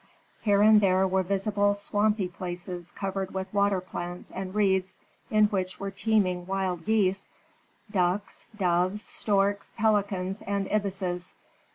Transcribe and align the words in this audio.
Here 0.41 0.63
and 0.63 0.81
there 0.81 1.07
were 1.07 1.21
visible 1.21 1.75
swampy 1.75 2.27
places 2.27 2.89
covered 2.89 3.35
with 3.35 3.53
water 3.53 3.79
plants 3.79 4.31
and 4.31 4.55
reeds 4.55 4.97
in 5.29 5.45
which 5.49 5.79
were 5.79 5.91
teeming 5.91 6.47
wild 6.47 6.85
geese, 6.85 7.27
ducks, 7.91 8.47
doves, 8.57 9.03
storks, 9.03 9.73
pelicans, 9.77 10.41
and 10.41 10.67
ibises. 10.71 11.35